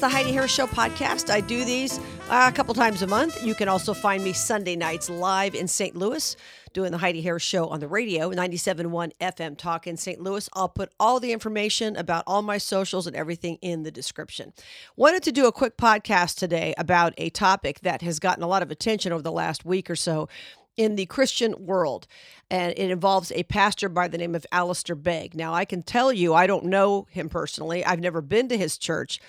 the 0.00 0.08
Heidi 0.08 0.32
Harris 0.32 0.50
Show 0.50 0.66
podcast. 0.66 1.28
I 1.28 1.42
do 1.42 1.62
these 1.62 1.98
uh, 2.30 2.48
a 2.50 2.56
couple 2.56 2.72
times 2.72 3.02
a 3.02 3.06
month. 3.06 3.44
You 3.44 3.54
can 3.54 3.68
also 3.68 3.92
find 3.92 4.24
me 4.24 4.32
Sunday 4.32 4.74
nights 4.74 5.10
live 5.10 5.54
in 5.54 5.68
St. 5.68 5.94
Louis 5.94 6.36
doing 6.72 6.90
the 6.90 6.96
Heidi 6.96 7.20
Harris 7.20 7.42
Show 7.42 7.66
on 7.66 7.80
the 7.80 7.86
radio, 7.86 8.30
97.1 8.30 9.12
FM 9.20 9.58
Talk 9.58 9.86
in 9.86 9.98
St. 9.98 10.18
Louis. 10.18 10.48
I'll 10.54 10.70
put 10.70 10.90
all 10.98 11.20
the 11.20 11.32
information 11.32 11.96
about 11.96 12.24
all 12.26 12.40
my 12.40 12.56
socials 12.56 13.06
and 13.06 13.14
everything 13.14 13.58
in 13.60 13.82
the 13.82 13.90
description. 13.90 14.54
Wanted 14.96 15.22
to 15.24 15.32
do 15.32 15.46
a 15.46 15.52
quick 15.52 15.76
podcast 15.76 16.38
today 16.38 16.72
about 16.78 17.12
a 17.18 17.28
topic 17.28 17.80
that 17.80 18.00
has 18.00 18.18
gotten 18.18 18.42
a 18.42 18.48
lot 18.48 18.62
of 18.62 18.70
attention 18.70 19.12
over 19.12 19.22
the 19.22 19.30
last 19.30 19.66
week 19.66 19.90
or 19.90 19.96
so 19.96 20.30
in 20.78 20.96
the 20.96 21.04
Christian 21.04 21.54
world. 21.58 22.06
And 22.50 22.72
it 22.72 22.90
involves 22.90 23.32
a 23.32 23.42
pastor 23.42 23.90
by 23.90 24.08
the 24.08 24.16
name 24.16 24.34
of 24.34 24.46
Alistair 24.50 24.96
Begg. 24.96 25.34
Now, 25.34 25.52
I 25.52 25.66
can 25.66 25.82
tell 25.82 26.10
you, 26.10 26.32
I 26.32 26.46
don't 26.46 26.64
know 26.64 27.06
him 27.10 27.28
personally, 27.28 27.84
I've 27.84 28.00
never 28.00 28.22
been 28.22 28.48
to 28.48 28.56
his 28.56 28.78
church. 28.78 29.20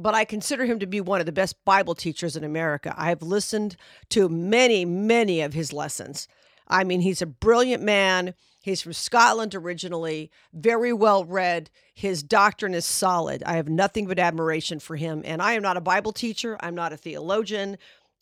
But 0.00 0.14
I 0.14 0.24
consider 0.24 0.64
him 0.64 0.78
to 0.78 0.86
be 0.86 1.00
one 1.00 1.18
of 1.18 1.26
the 1.26 1.32
best 1.32 1.62
Bible 1.64 1.96
teachers 1.96 2.36
in 2.36 2.44
America. 2.44 2.94
I 2.96 3.08
have 3.08 3.20
listened 3.20 3.76
to 4.10 4.28
many, 4.28 4.84
many 4.84 5.40
of 5.40 5.54
his 5.54 5.72
lessons. 5.72 6.28
I 6.68 6.84
mean, 6.84 7.00
he's 7.00 7.20
a 7.20 7.26
brilliant 7.26 7.82
man. 7.82 8.34
He's 8.62 8.80
from 8.80 8.92
Scotland 8.92 9.54
originally, 9.54 10.30
very 10.52 10.92
well 10.92 11.24
read. 11.24 11.70
His 11.94 12.22
doctrine 12.22 12.74
is 12.74 12.86
solid. 12.86 13.42
I 13.44 13.54
have 13.54 13.68
nothing 13.68 14.06
but 14.06 14.18
admiration 14.18 14.78
for 14.78 14.94
him. 14.94 15.22
And 15.24 15.42
I 15.42 15.54
am 15.54 15.62
not 15.62 15.76
a 15.76 15.80
Bible 15.80 16.12
teacher, 16.12 16.56
I'm 16.60 16.74
not 16.74 16.92
a 16.92 16.96
theologian, 16.96 17.76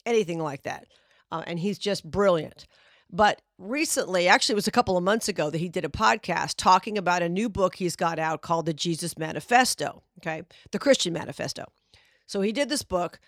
anything 0.06 0.38
like 0.38 0.62
that. 0.62 0.86
Uh, 1.30 1.42
and 1.46 1.58
he's 1.58 1.78
just 1.78 2.08
brilliant. 2.08 2.66
But 3.10 3.40
recently, 3.58 4.26
actually, 4.28 4.54
it 4.54 4.56
was 4.56 4.66
a 4.66 4.72
couple 4.72 4.96
of 4.96 5.04
months 5.04 5.28
ago 5.28 5.48
that 5.50 5.58
he 5.58 5.68
did 5.68 5.84
a 5.84 5.88
podcast 5.88 6.54
talking 6.56 6.98
about 6.98 7.22
a 7.22 7.28
new 7.28 7.48
book 7.48 7.76
he's 7.76 7.96
got 7.96 8.18
out 8.18 8.42
called 8.42 8.66
The 8.66 8.74
Jesus 8.74 9.16
Manifesto, 9.16 10.02
okay? 10.18 10.42
The 10.72 10.78
Christian 10.78 11.12
Manifesto. 11.12 11.66
So 12.26 12.40
he 12.40 12.52
did 12.52 12.68
this 12.68 12.82
book 12.82 13.20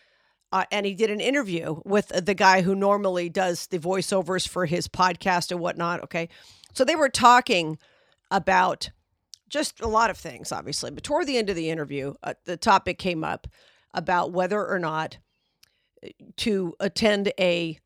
uh, 0.53 0.65
and 0.71 0.87
he 0.87 0.95
did 0.95 1.11
an 1.11 1.21
interview 1.21 1.81
with 1.85 2.09
the 2.09 2.35
guy 2.35 2.63
who 2.63 2.75
normally 2.75 3.29
does 3.29 3.67
the 3.69 3.79
voiceovers 3.79 4.49
for 4.49 4.67
his 4.67 4.89
podcast 4.89 5.51
and 5.51 5.61
whatnot. 5.61 6.03
Okay. 6.05 6.29
So 6.75 6.85
they 6.85 6.97
were 6.97 7.09
talking 7.09 7.79
about 8.31 8.91
just 9.49 9.81
a 9.81 9.87
lot 9.87 10.11
of 10.11 10.17
things, 10.17 10.53
obviously. 10.53 10.91
But 10.91 11.05
toward 11.05 11.27
the 11.27 11.39
end 11.39 11.51
of 11.51 11.57
the 11.57 11.71
interview, 11.71 12.15
uh, 12.23 12.35
the 12.45 12.57
topic 12.57 12.99
came 12.99 13.25
up 13.25 13.47
about 13.95 14.33
whether 14.33 14.67
or 14.67 14.79
not 14.79 15.19
uh, 16.05 16.09
to 16.37 16.75
attend 16.81 17.33
a 17.39 17.79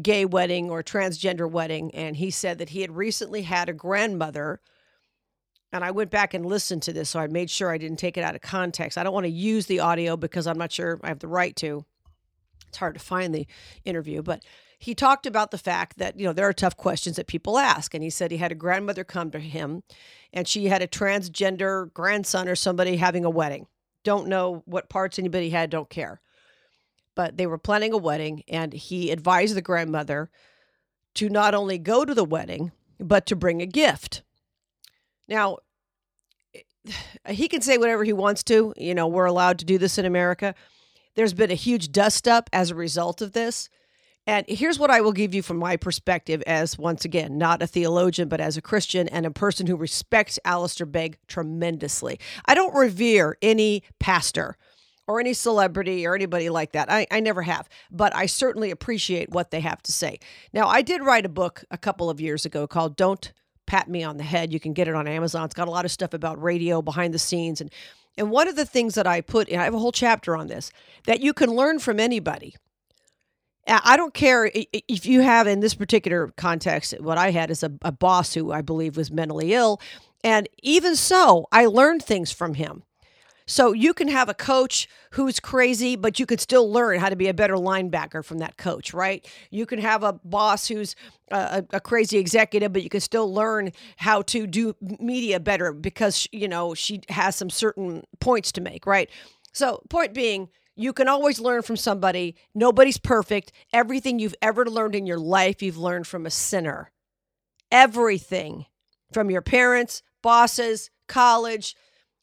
gay 0.00 0.24
wedding 0.24 0.70
or 0.70 0.82
transgender 0.82 1.50
wedding. 1.50 1.94
And 1.94 2.16
he 2.16 2.30
said 2.30 2.58
that 2.58 2.70
he 2.70 2.82
had 2.82 2.96
recently 2.96 3.42
had 3.42 3.68
a 3.68 3.72
grandmother. 3.72 4.60
And 5.72 5.84
I 5.84 5.90
went 5.90 6.10
back 6.10 6.34
and 6.34 6.46
listened 6.46 6.82
to 6.84 6.92
this, 6.92 7.10
so 7.10 7.20
I 7.20 7.26
made 7.26 7.50
sure 7.50 7.70
I 7.70 7.78
didn't 7.78 7.98
take 7.98 8.16
it 8.16 8.24
out 8.24 8.34
of 8.34 8.40
context. 8.40 8.96
I 8.96 9.02
don't 9.02 9.12
want 9.12 9.24
to 9.24 9.30
use 9.30 9.66
the 9.66 9.80
audio 9.80 10.16
because 10.16 10.46
I'm 10.46 10.58
not 10.58 10.72
sure 10.72 10.98
I 11.02 11.08
have 11.08 11.18
the 11.18 11.28
right 11.28 11.54
to 11.56 11.84
it's 12.68 12.78
hard 12.78 12.94
to 12.94 13.00
find 13.00 13.34
the 13.34 13.46
interview, 13.84 14.22
but 14.22 14.42
he 14.78 14.94
talked 14.94 15.26
about 15.26 15.50
the 15.50 15.58
fact 15.58 15.98
that, 15.98 16.18
you 16.18 16.24
know, 16.24 16.32
there 16.32 16.48
are 16.48 16.52
tough 16.52 16.76
questions 16.76 17.16
that 17.16 17.26
people 17.26 17.58
ask. 17.58 17.94
And 17.94 18.04
he 18.04 18.10
said 18.10 18.30
he 18.30 18.36
had 18.36 18.52
a 18.52 18.56
grandmother 18.56 19.02
come 19.02 19.30
to 19.32 19.40
him 19.40 19.82
and 20.32 20.46
she 20.46 20.66
had 20.66 20.82
a 20.82 20.86
transgender 20.86 21.92
grandson 21.92 22.48
or 22.48 22.54
somebody 22.54 22.96
having 22.96 23.24
a 23.24 23.30
wedding. 23.30 23.66
Don't 24.04 24.28
know 24.28 24.62
what 24.66 24.88
parts 24.88 25.18
anybody 25.18 25.50
had, 25.50 25.70
don't 25.70 25.90
care. 25.90 26.20
But 27.18 27.36
they 27.36 27.48
were 27.48 27.58
planning 27.58 27.92
a 27.92 27.98
wedding 27.98 28.44
and 28.46 28.72
he 28.72 29.10
advised 29.10 29.56
the 29.56 29.60
grandmother 29.60 30.30
to 31.16 31.28
not 31.28 31.52
only 31.52 31.76
go 31.76 32.04
to 32.04 32.14
the 32.14 32.22
wedding, 32.22 32.70
but 33.00 33.26
to 33.26 33.34
bring 33.34 33.60
a 33.60 33.66
gift. 33.66 34.22
Now, 35.26 35.58
eh, 36.54 36.92
he 37.32 37.48
can 37.48 37.60
say 37.60 37.76
whatever 37.76 38.04
he 38.04 38.12
wants 38.12 38.44
to. 38.44 38.72
You 38.76 38.94
know, 38.94 39.08
we're 39.08 39.24
allowed 39.24 39.58
to 39.58 39.64
do 39.64 39.78
this 39.78 39.98
in 39.98 40.04
America. 40.04 40.54
There's 41.16 41.34
been 41.34 41.50
a 41.50 41.54
huge 41.54 41.90
dust 41.90 42.28
up 42.28 42.48
as 42.52 42.70
a 42.70 42.76
result 42.76 43.20
of 43.20 43.32
this. 43.32 43.68
And 44.24 44.46
here's 44.48 44.78
what 44.78 44.92
I 44.92 45.00
will 45.00 45.10
give 45.10 45.34
you 45.34 45.42
from 45.42 45.56
my 45.56 45.76
perspective 45.76 46.40
as, 46.46 46.78
once 46.78 47.04
again, 47.04 47.36
not 47.36 47.62
a 47.64 47.66
theologian, 47.66 48.28
but 48.28 48.40
as 48.40 48.56
a 48.56 48.62
Christian 48.62 49.08
and 49.08 49.26
a 49.26 49.32
person 49.32 49.66
who 49.66 49.74
respects 49.74 50.38
Alistair 50.44 50.86
Begg 50.86 51.18
tremendously. 51.26 52.20
I 52.46 52.54
don't 52.54 52.76
revere 52.76 53.36
any 53.42 53.82
pastor 53.98 54.56
or 55.08 55.18
any 55.18 55.32
celebrity 55.32 56.06
or 56.06 56.14
anybody 56.14 56.50
like 56.50 56.72
that. 56.72 56.92
I, 56.92 57.06
I 57.10 57.18
never 57.20 57.42
have, 57.42 57.68
but 57.90 58.14
I 58.14 58.26
certainly 58.26 58.70
appreciate 58.70 59.30
what 59.30 59.50
they 59.50 59.60
have 59.60 59.82
to 59.82 59.92
say. 59.92 60.20
Now, 60.52 60.68
I 60.68 60.82
did 60.82 61.02
write 61.02 61.26
a 61.26 61.30
book 61.30 61.64
a 61.70 61.78
couple 61.78 62.10
of 62.10 62.20
years 62.20 62.44
ago 62.44 62.66
called 62.66 62.94
Don't 62.94 63.32
Pat 63.66 63.88
Me 63.88 64.04
on 64.04 64.18
the 64.18 64.22
Head. 64.24 64.52
You 64.52 64.60
can 64.60 64.74
get 64.74 64.86
it 64.86 64.94
on 64.94 65.08
Amazon. 65.08 65.46
It's 65.46 65.54
got 65.54 65.66
a 65.66 65.72
lot 65.72 65.86
of 65.86 65.90
stuff 65.90 66.14
about 66.14 66.40
radio 66.40 66.82
behind 66.82 67.12
the 67.12 67.18
scenes 67.18 67.60
and 67.60 67.72
and 68.16 68.32
one 68.32 68.48
of 68.48 68.56
the 68.56 68.66
things 68.66 68.96
that 68.96 69.06
I 69.06 69.20
put, 69.20 69.48
and 69.48 69.60
I 69.60 69.64
have 69.64 69.74
a 69.74 69.78
whole 69.78 69.92
chapter 69.92 70.36
on 70.36 70.48
this, 70.48 70.72
that 71.06 71.20
you 71.20 71.32
can 71.32 71.50
learn 71.50 71.78
from 71.78 72.00
anybody. 72.00 72.56
I 73.68 73.96
don't 73.96 74.12
care 74.12 74.50
if 74.52 75.06
you 75.06 75.20
have, 75.20 75.46
in 75.46 75.60
this 75.60 75.74
particular 75.74 76.32
context, 76.36 77.00
what 77.00 77.16
I 77.16 77.30
had 77.30 77.48
is 77.50 77.62
a, 77.62 77.70
a 77.82 77.92
boss 77.92 78.34
who 78.34 78.50
I 78.50 78.60
believe 78.60 78.96
was 78.96 79.12
mentally 79.12 79.54
ill. 79.54 79.80
And 80.24 80.48
even 80.64 80.96
so, 80.96 81.46
I 81.52 81.66
learned 81.66 82.02
things 82.02 82.32
from 82.32 82.54
him. 82.54 82.82
So 83.48 83.72
you 83.72 83.94
can 83.94 84.08
have 84.08 84.28
a 84.28 84.34
coach 84.34 84.88
who's 85.12 85.40
crazy, 85.40 85.96
but 85.96 86.20
you 86.20 86.26
could 86.26 86.38
still 86.38 86.70
learn 86.70 87.00
how 87.00 87.08
to 87.08 87.16
be 87.16 87.28
a 87.28 87.34
better 87.34 87.54
linebacker 87.54 88.22
from 88.22 88.38
that 88.38 88.58
coach, 88.58 88.92
right? 88.92 89.26
You 89.50 89.64
can 89.64 89.78
have 89.78 90.02
a 90.02 90.12
boss 90.12 90.68
who's 90.68 90.94
a, 91.30 91.64
a 91.70 91.80
crazy 91.80 92.18
executive, 92.18 92.74
but 92.74 92.82
you 92.82 92.90
can 92.90 93.00
still 93.00 93.32
learn 93.32 93.72
how 93.96 94.20
to 94.22 94.46
do 94.46 94.76
media 95.00 95.40
better 95.40 95.72
because, 95.72 96.28
you 96.30 96.46
know, 96.46 96.74
she 96.74 97.00
has 97.08 97.36
some 97.36 97.48
certain 97.48 98.04
points 98.20 98.52
to 98.52 98.60
make, 98.60 98.86
right? 98.86 99.08
So, 99.54 99.82
point 99.88 100.12
being, 100.12 100.50
you 100.76 100.92
can 100.92 101.08
always 101.08 101.40
learn 101.40 101.62
from 101.62 101.76
somebody. 101.76 102.36
Nobody's 102.54 102.98
perfect. 102.98 103.52
Everything 103.72 104.18
you've 104.18 104.36
ever 104.42 104.66
learned 104.66 104.94
in 104.94 105.06
your 105.06 105.18
life, 105.18 105.62
you've 105.62 105.78
learned 105.78 106.06
from 106.06 106.26
a 106.26 106.30
sinner. 106.30 106.92
Everything 107.72 108.66
from 109.10 109.30
your 109.30 109.42
parents, 109.42 110.02
bosses, 110.22 110.90
college, 111.08 111.74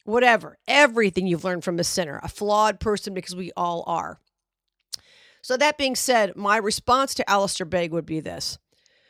whatever, 0.06 0.58
everything 0.66 1.26
you've 1.26 1.44
learned 1.44 1.64
from 1.64 1.78
a 1.78 1.84
sinner, 1.84 2.20
a 2.22 2.28
flawed 2.28 2.80
person, 2.80 3.14
because 3.14 3.36
we 3.36 3.52
all 3.56 3.84
are. 3.86 4.18
So, 5.42 5.56
that 5.56 5.78
being 5.78 5.94
said, 5.94 6.36
my 6.36 6.56
response 6.56 7.14
to 7.14 7.30
Alistair 7.30 7.66
Begg 7.66 7.92
would 7.92 8.06
be 8.06 8.20
this, 8.20 8.58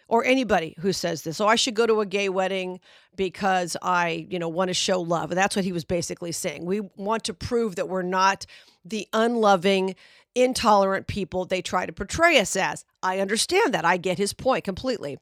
or 0.09 0.25
anybody 0.25 0.75
who 0.81 0.93
says 0.93 1.23
this. 1.23 1.41
Oh, 1.41 1.47
I 1.47 1.57
should 1.57 1.75
go 1.75 1.87
to 1.87 2.01
a 2.01 2.07
gay 2.07 2.29
wedding 2.29 2.81
because 3.17 3.77
I, 3.83 4.27
you 4.31 4.39
know, 4.39 4.49
want 4.49 4.69
to 4.69 4.75
show 4.75 5.01
love. 5.01 5.31
And 5.31 5.39
that's 5.39 5.57
what 5.57 5.65
he 5.65 5.73
was 5.73 5.85
basically 5.85 6.33
saying. 6.33 6.65
We 6.65 6.81
want 6.97 7.25
to 7.25 7.35
prove 7.35 7.77
that 7.77 7.89
we're 7.89 8.03
not 8.03 8.47
the 8.85 9.09
unloving, 9.13 9.97
intolerant 10.35 11.07
people 11.07 11.45
they 11.45 11.63
try 11.63 11.87
to 11.87 11.93
portray 11.93 12.39
us 12.39 12.55
as. 12.57 12.85
I 13.03 13.21
understand 13.21 13.75
that. 13.75 13.85
I 13.85 13.97
get 13.97 14.19
his 14.19 14.33
point 14.33 14.65
completely. 14.65 15.19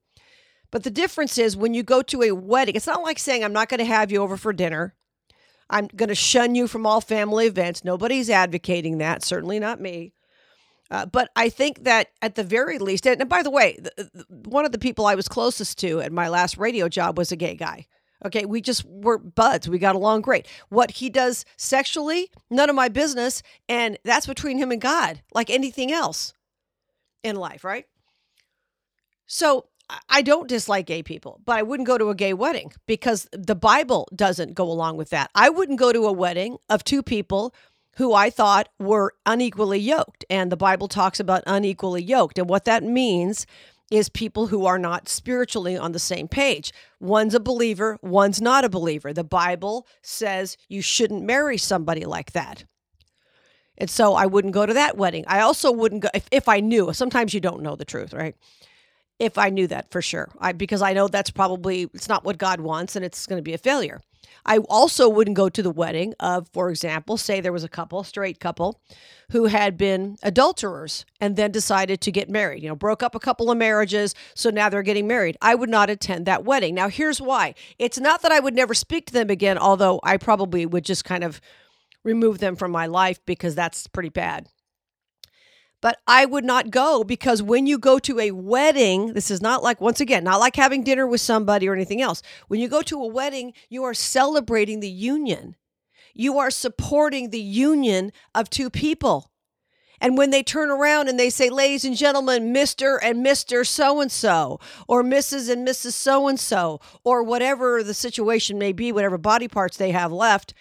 But 0.71 0.83
the 0.83 0.91
difference 0.91 1.39
is 1.39 1.57
when 1.57 1.73
you 1.73 1.85
go 1.85 2.03
to 2.03 2.23
a 2.23 2.33
wedding, 2.33 2.75
it's 2.75 2.89
not 2.89 3.03
like 3.03 3.21
saying, 3.21 3.45
I'm 3.45 3.53
not 3.53 3.69
going 3.69 3.79
to 3.79 3.85
have 3.85 4.11
you 4.11 4.21
over 4.21 4.37
for 4.37 4.53
dinner. 4.53 4.95
I'm 5.71 5.89
going 5.89 6.09
to 6.09 6.15
shun 6.15 6.55
you 6.55 6.67
from 6.69 6.87
all 6.87 7.01
family 7.01 7.47
events. 7.47 7.85
Nobody's 7.85 8.31
advocating 8.31 8.99
that, 8.99 9.23
certainly 9.23 9.59
not 9.59 9.81
me. 9.81 10.13
Uh, 10.91 11.07
but 11.07 11.31
I 11.35 11.49
think 11.49 11.85
that 11.85 12.09
at 12.21 12.35
the 12.35 12.45
very 12.45 12.79
least, 12.79 13.07
and, 13.07 13.29
by 13.29 13.43
the 13.43 13.51
way, 13.51 13.79
the, 13.81 14.11
the, 14.13 14.49
one 14.49 14.65
of 14.65 14.73
the 14.73 14.79
people 14.79 15.07
I 15.07 15.15
was 15.15 15.29
closest 15.29 15.79
to 15.79 16.01
at 16.01 16.13
my 16.13 16.29
last 16.29 16.59
radio 16.59 16.89
job 16.89 17.17
was 17.17 17.33
a 17.33 17.37
gay 17.37 17.55
guy. 17.55 17.87
Okay, 18.25 18.45
we 18.45 18.61
just 18.61 18.85
were 18.87 19.19
buds. 19.19 19.69
We 19.69 19.79
got 19.79 19.97
along 19.97 20.23
great. 20.23 20.47
What 20.69 20.93
he 20.93 21.11
does 21.11 21.45
sexually, 21.57 22.31
none 22.51 22.71
of 22.71 22.77
my 22.77 22.89
business. 22.89 23.43
And 23.69 23.99
that's 24.05 24.27
between 24.27 24.57
him 24.59 24.71
and 24.71 24.81
God, 24.81 25.21
like 25.35 25.51
anything 25.51 25.93
else 25.93 26.33
in 27.23 27.37
life, 27.37 27.65
right? 27.65 27.87
So 29.27 29.67
I 30.09 30.23
don't 30.23 30.49
dislike 30.49 30.87
gay 30.87 31.03
people, 31.03 31.41
but 31.45 31.59
I 31.59 31.63
wouldn't 31.63 31.87
go 31.87 31.99
to 31.99 32.09
a 32.09 32.15
gay 32.15 32.33
wedding 32.33 32.73
because 32.87 33.29
the 33.33 33.55
Bible 33.55 34.09
doesn't 34.15 34.55
go 34.55 34.71
along 34.71 34.97
with 34.97 35.11
that. 35.11 35.31
I 35.35 35.51
wouldn't 35.51 35.79
go 35.79 35.93
to 35.93 36.07
a 36.07 36.13
wedding 36.13 36.57
of 36.71 36.85
two 36.85 37.03
people 37.03 37.55
who 37.97 38.15
I 38.15 38.31
thought 38.31 38.69
were 38.79 39.15
unequally 39.27 39.79
yoked. 39.79 40.25
And 40.31 40.51
the 40.51 40.57
Bible 40.57 40.89
talks 40.89 41.21
about 41.21 41.43
unequally 41.47 42.03
yoked. 42.03 42.39
And 42.39 42.49
what 42.49 42.65
that 42.65 42.83
means 42.83 43.47
is 43.91 44.09
people 44.09 44.49
who 44.49 44.67
are 44.67 44.79
not 44.79 45.09
spiritually 45.09 45.77
on 45.77 45.93
the 45.93 45.99
same 45.99 46.27
page. 46.27 46.73
One's 47.01 47.35
a 47.35 47.41
believer, 47.41 47.99
one's 48.03 48.41
not 48.41 48.65
a 48.65 48.69
believer. 48.69 49.13
The 49.13 49.23
Bible 49.23 49.87
says 50.03 50.57
you 50.69 50.83
shouldn't 50.83 51.23
marry 51.23 51.59
somebody 51.59 52.05
like 52.05 52.33
that. 52.33 52.65
And 53.77 53.91
so 53.91 54.15
I 54.15 54.27
wouldn't 54.27 54.55
go 54.55 54.67
to 54.67 54.75
that 54.75 54.97
wedding. 54.97 55.25
I 55.27 55.41
also 55.41 55.71
wouldn't 55.71 56.03
go 56.03 56.09
if, 56.15 56.27
if 56.31 56.49
I 56.49 56.61
knew. 56.61 56.93
Sometimes 56.93 57.35
you 57.35 57.41
don't 57.41 57.63
know 57.63 57.77
the 57.77 57.85
truth, 57.85 58.15
right? 58.15 58.35
If 59.25 59.39
I 59.39 59.51
knew 59.51 59.67
that 59.69 59.91
for 59.91 60.03
sure. 60.03 60.31
I 60.39 60.53
because 60.53 60.83
I 60.83 60.93
know 60.93 61.09
that's 61.09 61.31
probably 61.31 61.89
it's 61.95 62.09
not 62.09 62.25
what 62.25 62.39
God 62.39 62.61
wants 62.61 62.97
and 62.97 63.05
it's 63.05 63.27
going 63.27 63.39
to 63.39 63.43
be 63.43 63.55
a 63.55 63.59
failure. 63.59 64.01
I 64.47 64.59
also 64.59 65.09
wouldn't 65.09 65.37
go 65.37 65.49
to 65.49 65.63
the 65.63 65.71
wedding 65.71 66.15
of, 66.21 66.49
for 66.53 66.69
example, 66.69 67.17
say 67.17 67.41
there 67.41 67.53
was 67.53 67.65
a 67.65 67.69
couple, 67.69 68.05
straight 68.05 68.41
couple, 68.41 68.79
who 69.31 69.47
had 69.47 69.79
been 69.79 70.17
adulterers 70.23 71.07
and 71.19 71.37
then 71.37 71.51
decided 71.51 72.01
to 72.03 72.13
get 72.13 72.29
married. 72.29 72.63
You 72.63 72.69
know, 72.69 72.77
broke 72.77 73.03
up 73.03 73.15
a 73.15 73.21
couple 73.21 73.51
of 73.51 73.57
marriages, 73.57 74.15
so 74.35 74.51
now 74.51 74.69
they're 74.69 74.83
getting 74.83 75.07
married. 75.07 75.39
I 75.41 75.55
would 75.55 75.71
not 75.71 75.89
attend 75.89 76.27
that 76.27 76.45
wedding. 76.45 76.75
Now, 76.75 76.89
here's 76.89 77.23
why. 77.23 77.55
It's 77.79 77.99
not 77.99 78.21
that 78.23 78.33
I 78.33 78.41
would 78.41 78.55
never 78.55 78.75
speak 78.75 79.07
to 79.07 79.13
them 79.15 79.31
again, 79.31 79.57
although 79.57 79.99
I 80.03 80.19
probably 80.19 80.67
would 80.67 80.85
just 80.85 81.07
kind 81.07 81.25
of 81.25 81.41
remove 82.03 82.39
them 82.39 82.55
from 82.55 82.71
my 82.71 82.87
life 82.87 83.25
because 83.25 83.55
that's 83.55 83.87
pretty 83.87 84.11
bad. 84.11 84.47
But 85.85 86.01
I 86.07 86.25
would 86.25 86.47
not 86.47 86.71
go 86.71 87.05
because 87.05 87.43
when 87.43 87.67
you 87.67 87.77
go 87.77 87.99
to 87.99 88.19
a 88.19 88.31
wedding, 88.31 89.13
this 89.13 89.31
is 89.31 89.43
not 89.43 89.63
like, 89.63 89.83
once 89.83 90.01
again, 90.01 90.25
not 90.25 90.41
like 90.41 90.57
having 90.57 90.83
dinner 90.83 91.07
with 91.07 91.21
somebody 91.21 91.69
or 91.69 91.75
anything 91.75 92.01
else. 92.01 92.23
When 92.49 92.59
you 92.59 92.69
go 92.69 92.81
to 92.81 93.03
a 93.03 93.07
wedding, 93.07 93.53
you 93.69 93.85
are 93.85 93.93
celebrating 93.93 94.81
the 94.81 94.89
union. 94.89 95.57
You 96.15 96.39
are 96.39 96.51
supporting 96.51 97.29
the 97.29 97.39
union 97.39 98.13
of 98.35 98.49
two 98.49 98.71
people. 98.71 99.31
And 100.01 100.17
when 100.17 100.31
they 100.31 100.43
turn 100.43 100.71
around 100.71 101.11
and 101.11 101.21
they 101.21 101.29
say, 101.29 101.51
ladies 101.51 101.85
and 101.85 101.99
gentlemen, 101.99 102.55
Mr. 102.55 102.99
and 103.03 103.23
Mr. 103.23 103.67
So 103.67 104.01
and 104.01 104.11
so, 104.11 104.61
or 104.89 105.03
Mrs. 105.05 105.53
and 105.53 105.69
Mrs. 105.69 105.93
So 105.93 106.29
and 106.29 106.41
so, 106.41 106.81
or 107.05 107.23
whatever 107.23 107.83
the 107.83 107.93
situation 107.93 108.57
may 108.57 108.73
be, 108.73 108.91
whatever 108.91 109.19
body 109.19 109.49
parts 109.49 109.77
they 109.77 109.91
have 109.91 110.13
left, 110.13 110.55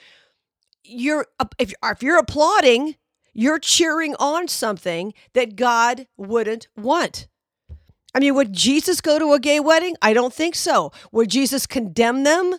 you're 0.83 1.27
if, 1.59 1.73
if 1.87 2.03
you're 2.03 2.19
applauding, 2.19 2.95
you're 3.33 3.59
cheering 3.59 4.15
on 4.19 4.47
something 4.47 5.13
that 5.33 5.55
God 5.55 6.07
wouldn't 6.17 6.67
want. 6.75 7.27
I 8.15 8.19
mean, 8.19 8.35
would 8.35 8.53
Jesus 8.53 9.01
go 9.01 9.17
to 9.17 9.33
a 9.33 9.39
gay 9.39 9.59
wedding? 9.59 9.95
I 10.01 10.13
don't 10.13 10.33
think 10.33 10.55
so. 10.55 10.91
Would 11.11 11.29
Jesus 11.29 11.65
condemn 11.65 12.23
them? 12.23 12.55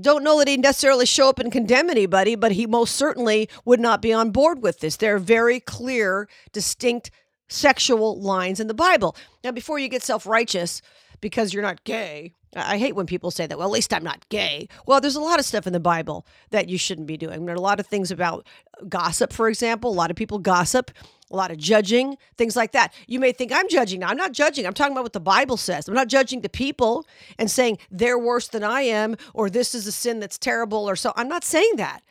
Don't 0.00 0.24
know 0.24 0.38
that 0.38 0.48
he'd 0.48 0.60
necessarily 0.60 1.06
show 1.06 1.28
up 1.28 1.38
and 1.38 1.52
condemn 1.52 1.88
anybody, 1.88 2.34
but 2.34 2.52
he 2.52 2.66
most 2.66 2.96
certainly 2.96 3.48
would 3.64 3.80
not 3.80 4.02
be 4.02 4.12
on 4.12 4.30
board 4.30 4.62
with 4.62 4.80
this. 4.80 4.96
There 4.96 5.14
are 5.14 5.20
very 5.20 5.60
clear, 5.60 6.28
distinct 6.52 7.10
sexual 7.48 8.20
lines 8.20 8.60
in 8.60 8.66
the 8.66 8.74
Bible. 8.74 9.16
Now, 9.44 9.52
before 9.52 9.78
you 9.78 9.88
get 9.88 10.02
self 10.02 10.26
righteous 10.26 10.82
because 11.22 11.54
you're 11.54 11.62
not 11.62 11.84
gay, 11.84 12.34
I 12.54 12.76
hate 12.76 12.94
when 12.94 13.06
people 13.06 13.30
say 13.30 13.46
that. 13.46 13.56
Well, 13.56 13.66
at 13.66 13.72
least 13.72 13.94
I'm 13.94 14.04
not 14.04 14.28
gay. 14.28 14.68
Well, 14.86 15.00
there's 15.00 15.16
a 15.16 15.20
lot 15.20 15.38
of 15.38 15.46
stuff 15.46 15.66
in 15.66 15.72
the 15.72 15.80
Bible 15.80 16.26
that 16.50 16.68
you 16.68 16.76
shouldn't 16.76 17.06
be 17.06 17.16
doing. 17.16 17.46
There 17.46 17.54
are 17.54 17.56
a 17.56 17.60
lot 17.60 17.80
of 17.80 17.86
things 17.86 18.10
about 18.10 18.46
gossip, 18.88 19.32
for 19.32 19.48
example. 19.48 19.90
A 19.90 19.94
lot 19.94 20.10
of 20.10 20.16
people 20.16 20.38
gossip, 20.38 20.90
a 21.30 21.36
lot 21.36 21.50
of 21.50 21.56
judging, 21.56 22.18
things 22.36 22.54
like 22.54 22.72
that. 22.72 22.92
You 23.06 23.20
may 23.20 23.32
think 23.32 23.52
I'm 23.52 23.68
judging. 23.70 24.00
Now, 24.00 24.08
I'm 24.08 24.18
not 24.18 24.32
judging. 24.32 24.66
I'm 24.66 24.74
talking 24.74 24.92
about 24.92 25.04
what 25.04 25.14
the 25.14 25.20
Bible 25.20 25.56
says. 25.56 25.88
I'm 25.88 25.94
not 25.94 26.08
judging 26.08 26.42
the 26.42 26.50
people 26.50 27.06
and 27.38 27.50
saying 27.50 27.78
they're 27.90 28.18
worse 28.18 28.48
than 28.48 28.64
I 28.64 28.82
am 28.82 29.16
or 29.32 29.48
this 29.48 29.74
is 29.74 29.86
a 29.86 29.92
sin 29.92 30.20
that's 30.20 30.36
terrible 30.36 30.88
or 30.88 30.96
so. 30.96 31.14
I'm 31.16 31.28
not 31.28 31.44
saying 31.44 31.76
that. 31.76 32.02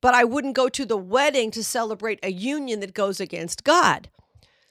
But 0.00 0.14
I 0.14 0.24
wouldn't 0.24 0.54
go 0.54 0.68
to 0.68 0.86
the 0.86 0.96
wedding 0.96 1.50
to 1.50 1.64
celebrate 1.64 2.20
a 2.22 2.30
union 2.30 2.80
that 2.80 2.94
goes 2.94 3.20
against 3.20 3.64
God. 3.64 4.08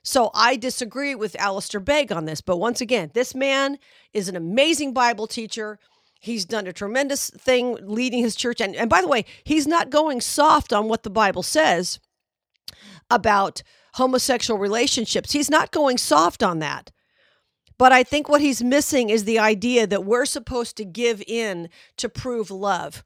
So 0.05 0.29
I 0.35 0.55
disagree 0.55 1.15
with 1.15 1.35
Alistair 1.39 1.79
Begg 1.79 2.11
on 2.11 2.25
this. 2.25 2.39
But 2.39 2.57
once 2.57 2.79
again, 2.79 3.09
this 3.15 3.33
man 3.33 3.79
is 4.13 4.29
an 4.29 4.35
amazing 4.35 4.93
Bible 4.93 5.25
teacher. 5.25 5.79
He's 6.21 6.45
done 6.45 6.67
a 6.67 6.73
tremendous 6.73 7.31
thing 7.31 7.77
leading 7.81 8.21
his 8.21 8.35
church. 8.35 8.61
And, 8.61 8.75
and 8.75 8.87
by 8.87 9.01
the 9.01 9.07
way, 9.07 9.25
he's 9.43 9.65
not 9.65 9.89
going 9.89 10.21
soft 10.21 10.71
on 10.71 10.87
what 10.87 11.01
the 11.01 11.09
Bible 11.09 11.41
says 11.41 11.99
about 13.09 13.63
homosexual 13.95 14.59
relationships. 14.59 15.31
He's 15.31 15.49
not 15.49 15.71
going 15.71 15.97
soft 15.97 16.43
on 16.43 16.59
that. 16.59 16.91
But 17.79 17.91
I 17.91 18.03
think 18.03 18.29
what 18.29 18.41
he's 18.41 18.63
missing 18.63 19.09
is 19.09 19.23
the 19.23 19.39
idea 19.39 19.87
that 19.87 20.05
we're 20.05 20.25
supposed 20.25 20.77
to 20.77 20.85
give 20.85 21.23
in 21.27 21.67
to 21.97 22.09
prove 22.09 22.51
love. 22.51 23.03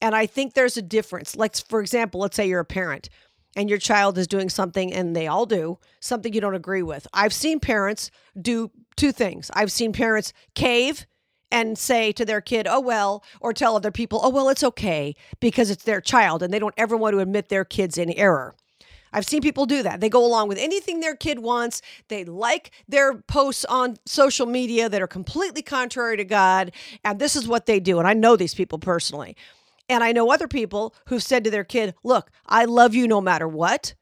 And 0.00 0.14
I 0.14 0.26
think 0.26 0.54
there's 0.54 0.76
a 0.76 0.82
difference. 0.82 1.34
Like, 1.34 1.56
for 1.56 1.80
example, 1.80 2.20
let's 2.20 2.36
say 2.36 2.46
you're 2.46 2.60
a 2.60 2.64
parent 2.64 3.08
and 3.56 3.68
your 3.68 3.78
child 3.78 4.18
is 4.18 4.28
doing 4.28 4.48
something, 4.48 4.92
and 4.92 5.16
they 5.16 5.26
all 5.26 5.46
do, 5.46 5.78
something 5.98 6.32
you 6.32 6.40
don't 6.40 6.54
agree 6.54 6.82
with. 6.82 7.06
I've 7.12 7.32
seen 7.32 7.58
parents 7.58 8.10
do 8.40 8.70
two 8.96 9.10
things. 9.10 9.50
I've 9.54 9.72
seen 9.72 9.92
parents 9.92 10.32
cave 10.54 11.06
and 11.50 11.78
say 11.78 12.12
to 12.12 12.24
their 12.24 12.40
kid, 12.40 12.66
oh, 12.68 12.80
well, 12.80 13.24
or 13.40 13.52
tell 13.52 13.76
other 13.76 13.90
people, 13.90 14.20
oh, 14.22 14.30
well, 14.30 14.48
it's 14.48 14.64
okay 14.64 15.14
because 15.40 15.70
it's 15.70 15.84
their 15.84 16.00
child 16.00 16.42
and 16.42 16.52
they 16.52 16.58
don't 16.58 16.74
ever 16.76 16.96
want 16.96 17.14
to 17.14 17.20
admit 17.20 17.48
their 17.48 17.64
kid's 17.64 17.98
in 17.98 18.10
error. 18.12 18.54
I've 19.12 19.26
seen 19.26 19.40
people 19.40 19.64
do 19.64 19.82
that. 19.82 20.00
They 20.00 20.08
go 20.08 20.26
along 20.26 20.48
with 20.48 20.58
anything 20.58 21.00
their 21.00 21.14
kid 21.14 21.38
wants. 21.38 21.80
They 22.08 22.24
like 22.24 22.72
their 22.88 23.14
posts 23.14 23.64
on 23.64 23.96
social 24.04 24.46
media 24.46 24.88
that 24.88 25.00
are 25.00 25.06
completely 25.06 25.62
contrary 25.62 26.16
to 26.16 26.24
God. 26.24 26.72
And 27.04 27.18
this 27.18 27.36
is 27.36 27.48
what 27.48 27.66
they 27.66 27.80
do. 27.80 27.98
And 27.98 28.06
I 28.06 28.12
know 28.12 28.36
these 28.36 28.54
people 28.54 28.78
personally. 28.78 29.36
And 29.88 30.02
I 30.02 30.12
know 30.12 30.30
other 30.30 30.48
people 30.48 30.94
who've 31.06 31.22
said 31.22 31.44
to 31.44 31.50
their 31.50 31.64
kid, 31.64 31.94
Look, 32.02 32.30
I 32.46 32.64
love 32.64 32.94
you 32.94 33.06
no 33.06 33.20
matter 33.20 33.46
what, 33.46 33.94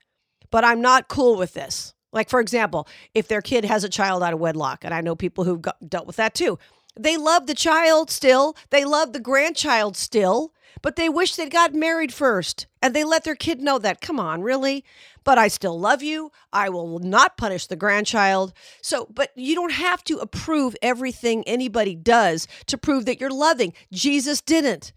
but 0.51 0.65
I'm 0.65 0.81
not 0.81 1.09
cool 1.09 1.37
with 1.37 1.55
this. 1.55 1.95
Like, 2.13 2.29
for 2.29 2.41
example, 2.41 2.87
if 3.13 3.29
their 3.29 3.43
kid 3.43 3.65
has 3.65 3.83
a 3.85 3.89
child 3.89 4.23
out 4.23 4.33
of 4.33 4.39
wedlock, 4.39 4.85
and 4.85 4.95
I 4.95 5.01
know 5.01 5.17
people 5.17 5.45
who've 5.45 5.61
got, 5.61 5.77
dealt 5.89 6.07
with 6.07 6.17
that 6.17 6.35
too, 6.35 6.59
they 6.99 7.17
love 7.17 7.47
the 7.47 7.55
child 7.55 8.11
still, 8.11 8.57
they 8.71 8.85
love 8.85 9.13
the 9.13 9.21
grandchild 9.21 9.97
still, 9.97 10.53
but 10.81 10.97
they 10.97 11.09
wish 11.09 11.35
they'd 11.35 11.51
got 11.51 11.75
married 11.75 12.13
first. 12.13 12.67
And 12.81 12.95
they 12.95 13.05
let 13.05 13.25
their 13.25 13.35
kid 13.35 13.61
know 13.61 13.79
that. 13.79 14.01
Come 14.01 14.21
on, 14.21 14.43
really? 14.43 14.85
But 15.25 15.39
I 15.39 15.49
still 15.49 15.79
love 15.79 16.03
you. 16.03 16.31
I 16.53 16.69
will 16.69 16.99
not 16.99 17.37
punish 17.37 17.67
the 17.67 17.77
grandchild. 17.77 18.53
So, 18.83 19.09
but 19.11 19.31
you 19.35 19.55
don't 19.55 19.73
have 19.73 20.05
to 20.05 20.19
approve 20.19 20.77
everything 20.83 21.43
anybody 21.47 21.95
does 21.95 22.47
to 22.67 22.79
prove 22.79 23.07
that 23.07 23.21
you're 23.21 23.31
loving. 23.31 23.73
Jesus 23.93 24.41
didn't. 24.41 24.93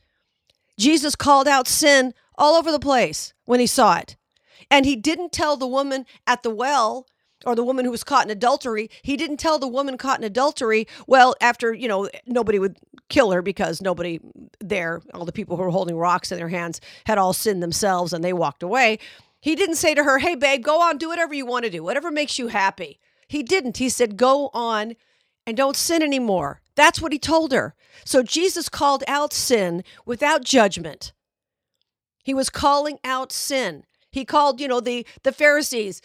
Jesus 0.77 1.15
called 1.15 1.47
out 1.47 1.68
sin 1.68 2.13
all 2.38 2.56
over 2.56 2.71
the 2.71 2.79
place 2.79 3.33
when 3.45 3.59
he 3.59 3.68
saw 3.68 3.97
it. 3.97 4.15
And 4.69 4.85
he 4.85 4.95
didn't 4.95 5.31
tell 5.31 5.57
the 5.57 5.68
woman 5.68 6.06
at 6.25 6.44
the 6.44 6.50
well 6.50 7.07
or 7.45 7.56
the 7.56 7.63
woman 7.63 7.85
who 7.85 7.91
was 7.91 8.03
caught 8.03 8.25
in 8.25 8.31
adultery, 8.31 8.89
he 9.03 9.15
didn't 9.15 9.38
tell 9.38 9.59
the 9.59 9.68
woman 9.68 9.97
caught 9.97 10.18
in 10.18 10.24
adultery, 10.24 10.88
well, 11.06 11.35
after, 11.39 11.71
you 11.71 11.88
know, 11.88 12.09
nobody 12.25 12.57
would 12.57 12.77
kill 13.09 13.31
her 13.31 13.41
because 13.41 13.81
nobody 13.81 14.19
there, 14.59 15.01
all 15.13 15.24
the 15.24 15.31
people 15.31 15.56
who 15.56 15.63
were 15.63 15.69
holding 15.69 15.97
rocks 15.97 16.31
in 16.31 16.38
their 16.38 16.50
hands, 16.50 16.81
had 17.06 17.18
all 17.18 17.33
sinned 17.33 17.62
themselves 17.62 18.12
and 18.12 18.24
they 18.24 18.33
walked 18.33 18.63
away. 18.63 18.97
He 19.39 19.56
didn't 19.56 19.75
say 19.75 19.94
to 19.94 20.03
her, 20.03 20.18
hey, 20.18 20.35
babe, 20.35 20.63
go 20.63 20.81
on, 20.81 20.97
do 20.97 21.09
whatever 21.09 21.33
you 21.33 21.45
want 21.45 21.65
to 21.65 21.71
do, 21.71 21.83
whatever 21.83 22.09
makes 22.09 22.39
you 22.39 22.47
happy. 22.47 23.00
He 23.27 23.44
didn't. 23.44 23.77
He 23.77 23.89
said, 23.89 24.18
go 24.18 24.50
on 24.53 24.95
and 25.45 25.56
don't 25.56 25.75
sin 25.75 26.01
anymore. 26.01 26.62
That's 26.77 27.01
what 27.01 27.12
he 27.12 27.19
told 27.19 27.51
her. 27.51 27.75
So 28.06 28.24
Jesus 28.24 28.69
called 28.69 29.03
out 29.07 29.33
sin 29.33 29.83
without 30.06 30.45
judgment. 30.45 31.12
He 32.24 32.33
was 32.33 32.50
calling 32.50 33.00
out 33.03 33.33
sin. 33.33 33.83
He 34.12 34.24
called, 34.24 34.62
you 34.62 34.69
know, 34.69 34.79
the 34.79 35.06
the 35.24 35.33
Pharisees 35.33 36.01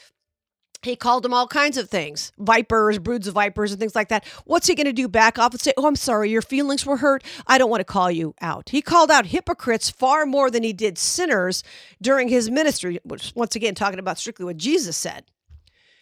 he 0.82 0.96
called 0.96 1.22
them 1.22 1.32
all 1.32 1.46
kinds 1.46 1.76
of 1.76 1.88
things 1.88 2.32
vipers, 2.38 2.98
broods 2.98 3.28
of 3.28 3.34
vipers, 3.34 3.70
and 3.70 3.78
things 3.78 3.94
like 3.94 4.08
that. 4.08 4.26
What's 4.46 4.66
he 4.66 4.74
going 4.74 4.86
to 4.86 4.92
do? 4.92 5.06
Back 5.06 5.38
off 5.38 5.52
and 5.52 5.60
say, 5.60 5.72
Oh, 5.76 5.86
I'm 5.86 5.94
sorry, 5.94 6.28
your 6.30 6.42
feelings 6.42 6.84
were 6.84 6.96
hurt. 6.96 7.22
I 7.46 7.56
don't 7.56 7.70
want 7.70 7.80
to 7.80 7.84
call 7.84 8.10
you 8.10 8.34
out. 8.40 8.70
He 8.70 8.82
called 8.82 9.10
out 9.10 9.26
hypocrites 9.26 9.90
far 9.90 10.26
more 10.26 10.50
than 10.50 10.64
he 10.64 10.72
did 10.72 10.98
sinners 10.98 11.62
during 12.00 12.28
his 12.28 12.50
ministry, 12.50 12.98
which, 13.04 13.32
once 13.36 13.54
again, 13.54 13.76
talking 13.76 14.00
about 14.00 14.18
strictly 14.18 14.44
what 14.44 14.56
Jesus 14.56 14.96
said. 14.96 15.24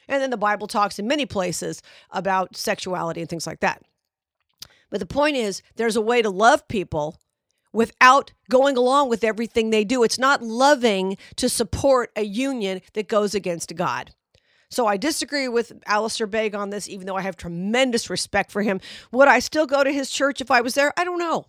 And 0.09 0.23
then 0.23 0.31
the 0.31 0.39
Bible 0.39 0.67
talks 0.67 0.99
in 0.99 1.07
many 1.07 1.27
places 1.27 1.83
about 2.11 2.57
sexuality 2.57 3.21
and 3.21 3.29
things 3.29 3.47
like 3.47 3.61
that. 3.61 3.83
But 4.91 5.01
the 5.01 5.07
point 5.07 5.37
is, 5.37 5.63
there's 5.77 5.97
a 5.97 6.01
way 6.01 6.23
to 6.23 6.31
love 6.31 6.69
people 6.69 7.19
without 7.73 8.33
going 8.49 8.77
along 8.77 9.09
with 9.09 9.25
everything 9.25 9.71
they 9.71 9.85
do. 9.85 10.03
It's 10.03 10.19
not 10.19 10.43
loving 10.43 11.17
to 11.37 11.49
support 11.49 12.11
a 12.17 12.23
union 12.23 12.81
that 12.95 13.09
goes 13.09 13.35
against 13.35 13.77
God. 13.77 14.13
So 14.71 14.87
I 14.87 14.97
disagree 14.97 15.49
with 15.49 15.73
Alistair 15.87 16.27
Begg 16.27 16.55
on 16.55 16.71
this, 16.71 16.89
even 16.89 17.07
though 17.07 17.17
I 17.17 17.23
have 17.23 17.37
tremendous 17.37 18.09
respect 18.09 18.53
for 18.53 18.63
him. 18.63 18.81
Would 19.11 19.29
I 19.29 19.41
still 19.41 19.67
go 19.67 19.83
to 19.83 19.93
his 19.93 20.11
church 20.11 20.41
if 20.41 20.51
I 20.51 20.61
was 20.61 20.75
there? 20.75 20.93
I 20.97 21.05
don't 21.05 21.19
know. 21.19 21.47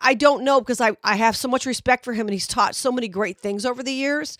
I 0.00 0.14
don't 0.14 0.44
know 0.44 0.60
because 0.60 0.80
I, 0.80 0.92
I 1.02 1.16
have 1.16 1.36
so 1.36 1.48
much 1.48 1.66
respect 1.66 2.04
for 2.04 2.12
him 2.12 2.26
and 2.26 2.32
he's 2.32 2.46
taught 2.46 2.76
so 2.76 2.92
many 2.92 3.08
great 3.08 3.38
things 3.40 3.66
over 3.66 3.82
the 3.82 3.92
years. 3.92 4.38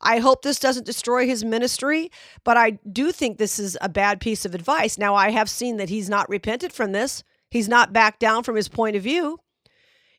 I 0.00 0.18
hope 0.18 0.42
this 0.42 0.60
doesn't 0.60 0.86
destroy 0.86 1.26
his 1.26 1.44
ministry, 1.44 2.10
but 2.44 2.56
I 2.56 2.78
do 2.92 3.10
think 3.10 3.38
this 3.38 3.58
is 3.58 3.76
a 3.80 3.88
bad 3.88 4.20
piece 4.20 4.44
of 4.44 4.54
advice. 4.54 4.96
Now, 4.96 5.14
I 5.14 5.30
have 5.30 5.50
seen 5.50 5.78
that 5.78 5.88
he's 5.88 6.08
not 6.08 6.28
repented 6.28 6.72
from 6.72 6.92
this, 6.92 7.24
he's 7.54 7.68
not 7.68 7.92
backed 7.92 8.18
down 8.18 8.42
from 8.42 8.56
his 8.56 8.68
point 8.68 8.96
of 8.96 9.02
view. 9.02 9.38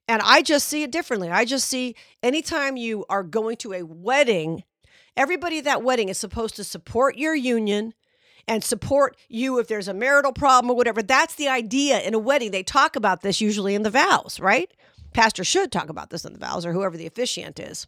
And 0.08 0.22
I 0.24 0.42
just 0.42 0.70
see 0.70 0.84
it 0.84 0.92
differently. 0.92 1.30
I 1.30 1.44
just 1.44 1.68
see 1.68 1.96
anytime 2.24 2.78
you 2.78 3.06
are 3.10 3.24
going 3.24 3.58
to 3.58 3.74
a 3.74 3.84
wedding, 3.84 4.64
everybody 5.18 5.58
at 5.58 5.66
that 5.66 5.84
wedding 5.84 6.08
is 6.08 6.18
supposed 6.18 6.56
to 6.56 6.64
support 6.64 7.18
your 7.18 7.36
union 7.36 7.94
and 8.48 8.64
support 8.64 9.18
you 9.28 9.60
if 9.60 9.68
there's 9.68 9.90
a 9.90 9.94
marital 9.94 10.32
problem 10.32 10.72
or 10.72 10.78
whatever. 10.78 11.04
That's 11.04 11.36
the 11.36 11.50
idea 11.50 12.00
in 12.00 12.14
a 12.14 12.20
wedding. 12.20 12.52
They 12.52 12.64
talk 12.64 12.96
about 12.96 13.22
this 13.22 13.42
usually 13.42 13.76
in 13.76 13.84
the 13.84 13.90
vows, 13.90 14.40
right? 14.40 14.72
Pastor 15.12 15.44
should 15.44 15.74
talk 15.74 15.90
about 15.90 16.12
this 16.12 16.24
in 16.24 16.32
the 16.32 16.40
vows 16.40 16.66
or 16.66 16.72
whoever 16.72 16.96
the 16.96 17.08
officiant 17.08 17.60
is. 17.60 17.86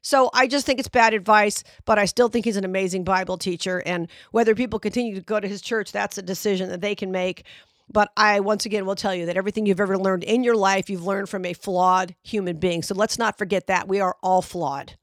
So 0.00 0.30
I 0.32 0.46
just 0.46 0.64
think 0.64 0.78
it's 0.78 0.88
bad 0.88 1.12
advice, 1.12 1.64
but 1.84 1.98
I 1.98 2.06
still 2.06 2.28
think 2.28 2.46
he's 2.46 2.56
an 2.56 2.64
amazing 2.64 3.04
Bible 3.04 3.36
teacher. 3.36 3.82
And 3.84 4.08
whether 4.30 4.54
people 4.54 4.78
continue 4.78 5.14
to 5.14 5.20
go 5.20 5.38
to 5.40 5.48
his 5.48 5.60
church, 5.60 5.92
that's 5.92 6.16
a 6.16 6.22
decision 6.22 6.70
that 6.70 6.80
they 6.80 6.94
can 6.94 7.10
make. 7.10 7.44
But 7.88 8.10
I, 8.16 8.40
once 8.40 8.66
again, 8.66 8.86
will 8.86 8.94
tell 8.94 9.14
you 9.14 9.26
that 9.26 9.36
everything 9.36 9.66
you've 9.66 9.80
ever 9.80 9.98
learned 9.98 10.24
in 10.24 10.42
your 10.42 10.56
life, 10.56 10.88
you've 10.88 11.06
learned 11.06 11.28
from 11.28 11.44
a 11.44 11.52
flawed 11.52 12.14
human 12.22 12.58
being. 12.58 12.82
So 12.82 12.94
let's 12.94 13.18
not 13.18 13.38
forget 13.38 13.66
that. 13.66 13.88
We 13.88 14.00
are 14.00 14.16
all 14.22 14.42
flawed. 14.42 14.94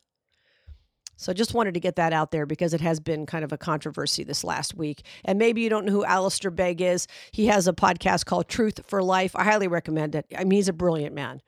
So 1.21 1.31
I 1.31 1.35
just 1.35 1.53
wanted 1.53 1.75
to 1.75 1.79
get 1.79 1.97
that 1.97 2.13
out 2.13 2.31
there 2.31 2.47
because 2.47 2.73
it 2.73 2.81
has 2.81 2.99
been 2.99 3.27
kind 3.27 3.43
of 3.43 3.51
a 3.51 3.57
controversy 3.57 4.23
this 4.23 4.43
last 4.43 4.73
week. 4.73 5.03
And 5.23 5.37
maybe 5.37 5.61
you 5.61 5.69
don't 5.69 5.85
know 5.85 5.91
who 5.91 6.03
Alistair 6.03 6.49
Begg 6.49 6.81
is. 6.81 7.05
He 7.31 7.45
has 7.45 7.67
a 7.67 7.73
podcast 7.73 8.25
called 8.25 8.47
Truth 8.47 8.81
for 8.87 9.03
Life. 9.03 9.35
I 9.35 9.43
highly 9.43 9.67
recommend 9.67 10.15
it. 10.15 10.25
I 10.35 10.45
mean, 10.45 10.57
he's 10.57 10.67
a 10.67 10.73
brilliant 10.73 11.13
man. 11.13 11.43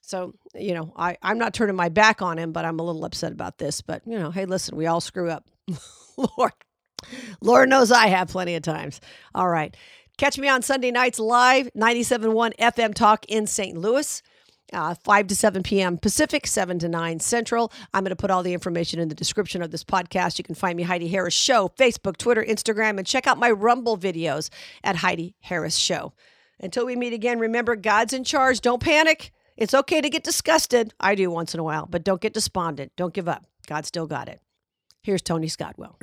So, 0.00 0.34
you 0.52 0.74
know, 0.74 0.92
I, 0.96 1.16
I'm 1.22 1.38
not 1.38 1.54
turning 1.54 1.76
my 1.76 1.90
back 1.90 2.22
on 2.22 2.38
him, 2.38 2.50
but 2.50 2.64
I'm 2.64 2.80
a 2.80 2.82
little 2.82 3.04
upset 3.04 3.30
about 3.30 3.58
this. 3.58 3.82
But, 3.82 4.02
you 4.04 4.18
know, 4.18 4.32
hey, 4.32 4.46
listen, 4.46 4.76
we 4.76 4.86
all 4.86 5.00
screw 5.00 5.30
up. 5.30 5.48
Lord, 6.36 6.52
Lord 7.40 7.68
knows 7.68 7.92
I 7.92 8.08
have 8.08 8.28
plenty 8.28 8.56
of 8.56 8.62
times. 8.62 9.00
All 9.32 9.48
right. 9.48 9.76
Catch 10.16 10.38
me 10.38 10.48
on 10.48 10.62
Sunday 10.62 10.92
nights 10.92 11.18
live, 11.18 11.68
97.1 11.76 12.56
FM 12.56 12.94
Talk 12.94 13.24
in 13.26 13.46
St. 13.46 13.76
Louis. 13.76 14.22
Uh, 14.72 14.94
5 14.94 15.26
to 15.26 15.36
7 15.36 15.62
p.m. 15.62 15.98
Pacific, 15.98 16.46
7 16.46 16.78
to 16.78 16.88
9 16.88 17.20
Central. 17.20 17.70
I'm 17.92 18.02
going 18.02 18.10
to 18.10 18.16
put 18.16 18.30
all 18.30 18.42
the 18.42 18.54
information 18.54 18.98
in 18.98 19.08
the 19.08 19.14
description 19.14 19.60
of 19.60 19.70
this 19.70 19.84
podcast. 19.84 20.38
You 20.38 20.44
can 20.44 20.54
find 20.54 20.76
me, 20.76 20.84
Heidi 20.84 21.06
Harris 21.08 21.34
Show, 21.34 21.68
Facebook, 21.78 22.16
Twitter, 22.16 22.42
Instagram, 22.42 22.98
and 22.98 23.06
check 23.06 23.26
out 23.26 23.38
my 23.38 23.50
Rumble 23.50 23.98
videos 23.98 24.50
at 24.82 24.96
Heidi 24.96 25.34
Harris 25.40 25.76
Show. 25.76 26.12
Until 26.58 26.86
we 26.86 26.96
meet 26.96 27.12
again, 27.12 27.38
remember 27.38 27.76
God's 27.76 28.12
in 28.14 28.24
charge. 28.24 28.60
Don't 28.60 28.82
panic. 28.82 29.32
It's 29.56 29.74
okay 29.74 30.00
to 30.00 30.08
get 30.08 30.24
disgusted. 30.24 30.94
I 30.98 31.14
do 31.14 31.30
once 31.30 31.54
in 31.54 31.60
a 31.60 31.64
while, 31.64 31.86
but 31.86 32.02
don't 32.02 32.20
get 32.20 32.32
despondent. 32.32 32.92
Don't 32.96 33.14
give 33.14 33.28
up. 33.28 33.44
God 33.66 33.84
still 33.84 34.06
got 34.06 34.28
it. 34.28 34.40
Here's 35.02 35.22
Tony 35.22 35.48
Scottwell. 35.48 35.98